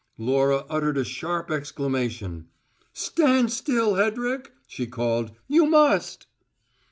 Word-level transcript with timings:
Laura 0.17 0.65
uttered 0.67 0.97
a 0.97 1.03
sharp 1.03 1.51
exclamation. 1.51 2.47
"Stand 2.91 3.51
still, 3.51 3.97
Hedrick!" 3.97 4.51
she 4.65 4.87
called. 4.87 5.31
"You 5.47 5.67
must!" 5.67 6.25